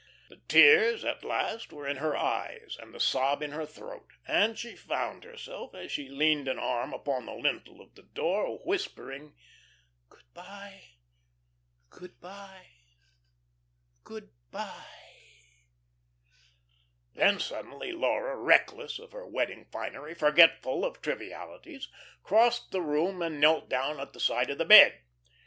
The 0.29 0.37
tears 0.37 1.05
at 1.05 1.23
last 1.23 1.71
were 1.71 1.85
in 1.87 1.97
her 1.97 2.17
eyes, 2.17 2.75
and 2.81 2.91
the 2.91 2.99
sob 2.99 3.43
in 3.43 3.51
her 3.51 3.67
throat, 3.67 4.07
and 4.27 4.57
she 4.57 4.75
found 4.75 5.23
herself, 5.23 5.75
as 5.75 5.91
she 5.91 6.09
leaned 6.09 6.47
an 6.47 6.57
arm 6.57 6.91
upon 6.91 7.27
the 7.27 7.33
lintel 7.35 7.79
of 7.81 7.93
the 7.93 8.01
door, 8.01 8.57
whispering: 8.65 9.35
"Good 10.09 10.23
by. 10.33 10.85
Good 11.91 12.19
by. 12.19 12.65
Good 14.03 14.31
by." 14.49 14.87
Then 17.13 17.39
suddenly 17.39 17.91
Laura, 17.91 18.35
reckless 18.35 18.97
of 18.97 19.11
her 19.11 19.27
wedding 19.27 19.67
finery, 19.71 20.15
forgetful 20.15 20.83
of 20.83 21.03
trivialities, 21.03 21.89
crossed 22.23 22.71
the 22.71 22.81
room 22.81 23.21
and 23.21 23.39
knelt 23.39 23.69
down 23.69 23.99
at 23.99 24.13
the 24.13 24.19
side 24.19 24.49
of 24.49 24.57
the 24.57 24.65
bed. 24.65 24.99